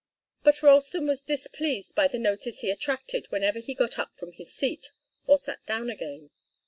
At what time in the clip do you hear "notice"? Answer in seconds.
2.17-2.61